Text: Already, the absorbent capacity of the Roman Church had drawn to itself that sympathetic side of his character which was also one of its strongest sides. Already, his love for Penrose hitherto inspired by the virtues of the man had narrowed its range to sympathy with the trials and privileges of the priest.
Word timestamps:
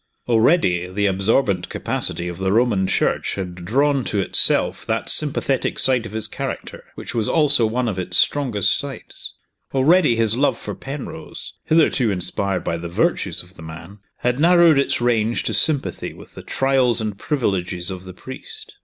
Already, 0.27 0.87
the 0.91 1.05
absorbent 1.05 1.69
capacity 1.69 2.27
of 2.27 2.39
the 2.39 2.51
Roman 2.51 2.87
Church 2.87 3.35
had 3.35 3.53
drawn 3.53 4.03
to 4.05 4.19
itself 4.19 4.83
that 4.87 5.09
sympathetic 5.11 5.77
side 5.77 6.07
of 6.07 6.11
his 6.11 6.27
character 6.27 6.85
which 6.95 7.13
was 7.13 7.29
also 7.29 7.67
one 7.67 7.87
of 7.87 7.99
its 7.99 8.17
strongest 8.17 8.79
sides. 8.79 9.35
Already, 9.75 10.15
his 10.15 10.35
love 10.35 10.57
for 10.57 10.73
Penrose 10.73 11.53
hitherto 11.65 12.09
inspired 12.09 12.63
by 12.63 12.77
the 12.77 12.89
virtues 12.89 13.43
of 13.43 13.53
the 13.53 13.61
man 13.61 13.99
had 14.17 14.39
narrowed 14.39 14.79
its 14.79 15.01
range 15.01 15.43
to 15.43 15.53
sympathy 15.53 16.13
with 16.13 16.33
the 16.33 16.41
trials 16.41 16.99
and 16.99 17.19
privileges 17.19 17.91
of 17.91 18.03
the 18.05 18.13
priest. 18.15 18.73